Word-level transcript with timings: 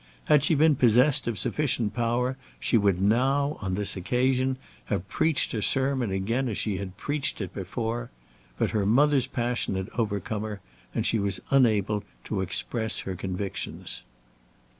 Had 0.25 0.43
she 0.43 0.55
been 0.55 0.75
possessed 0.75 1.27
of 1.27 1.37
sufficient 1.37 1.93
power 1.93 2.35
she 2.59 2.75
would 2.75 2.99
now, 2.99 3.57
on 3.61 3.75
this 3.75 3.95
occasion, 3.95 4.57
have 4.85 5.07
preached 5.07 5.51
her 5.51 5.61
sermon 5.61 6.09
again 6.09 6.49
as 6.49 6.57
she 6.57 6.77
had 6.79 6.97
preached 6.97 7.39
it 7.39 7.53
before; 7.53 8.09
but 8.57 8.71
her 8.71 8.83
mother's 8.87 9.27
passion 9.27 9.75
had 9.75 9.89
overcome 9.99 10.41
her, 10.41 10.59
and 10.95 11.05
she 11.05 11.19
was 11.19 11.39
unable 11.51 12.03
to 12.23 12.41
express 12.41 13.01
her 13.01 13.15
convictions. 13.15 14.01